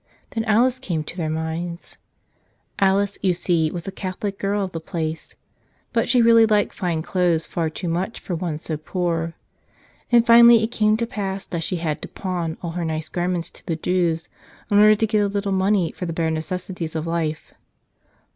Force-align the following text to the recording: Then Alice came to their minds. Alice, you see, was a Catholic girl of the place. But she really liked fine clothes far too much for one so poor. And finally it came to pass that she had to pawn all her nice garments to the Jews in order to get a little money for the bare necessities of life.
Then 0.31 0.43
Alice 0.45 0.79
came 0.79 1.03
to 1.03 1.15
their 1.15 1.29
minds. 1.29 1.97
Alice, 2.79 3.19
you 3.21 3.35
see, 3.35 3.69
was 3.69 3.87
a 3.87 3.91
Catholic 3.91 4.39
girl 4.39 4.63
of 4.63 4.71
the 4.71 4.79
place. 4.79 5.35
But 5.93 6.09
she 6.09 6.23
really 6.23 6.47
liked 6.47 6.73
fine 6.73 7.03
clothes 7.03 7.45
far 7.45 7.69
too 7.69 7.87
much 7.87 8.19
for 8.19 8.33
one 8.33 8.57
so 8.57 8.77
poor. 8.77 9.35
And 10.11 10.25
finally 10.25 10.63
it 10.63 10.71
came 10.71 10.97
to 10.97 11.05
pass 11.05 11.45
that 11.45 11.61
she 11.61 11.75
had 11.75 12.01
to 12.01 12.07
pawn 12.07 12.57
all 12.63 12.71
her 12.71 12.83
nice 12.83 13.09
garments 13.09 13.51
to 13.51 13.65
the 13.67 13.75
Jews 13.75 14.27
in 14.71 14.79
order 14.79 14.95
to 14.95 15.05
get 15.05 15.19
a 15.19 15.27
little 15.27 15.51
money 15.51 15.91
for 15.91 16.07
the 16.07 16.13
bare 16.13 16.31
necessities 16.31 16.95
of 16.95 17.05
life. 17.05 17.53